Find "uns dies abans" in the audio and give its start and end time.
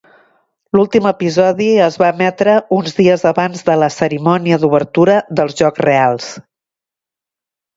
2.77-3.61